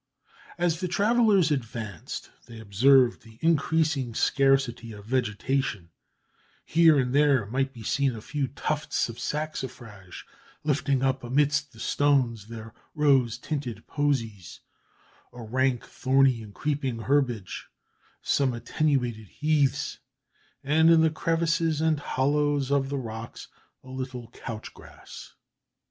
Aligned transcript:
As 0.57 0.79
the 0.79 0.87
travellers 0.87 1.51
advanced, 1.51 2.31
they 2.47 2.59
observed 2.59 3.21
the 3.21 3.37
increasing 3.39 4.15
scarcity 4.15 4.91
of 4.93 5.05
vegetation; 5.05 5.91
here 6.65 6.97
and 6.99 7.13
there 7.13 7.45
might 7.45 7.71
be 7.71 7.83
seen 7.83 8.15
a 8.15 8.21
few 8.23 8.47
tufts 8.47 9.09
of 9.09 9.17
saxifrage 9.19 10.23
lifting 10.63 11.03
up 11.03 11.23
amidst 11.23 11.71
the 11.71 11.79
stones 11.79 12.47
their 12.47 12.73
rose 12.95 13.37
tinted 13.37 13.85
posies 13.85 14.61
a 15.31 15.43
rank, 15.43 15.85
thorny, 15.85 16.41
and 16.41 16.55
creeping 16.55 17.01
herbage 17.03 17.67
some 18.23 18.53
attenuated 18.55 19.27
heaths, 19.27 19.99
and 20.63 20.89
in 20.89 21.01
the 21.01 21.11
crevices 21.11 21.79
and 21.79 21.99
hollows 21.99 22.71
of 22.71 22.89
the 22.89 22.97
rocks, 22.97 23.49
a 23.83 23.89
little 23.89 24.29
couch 24.31 24.73
grass. 24.73 25.35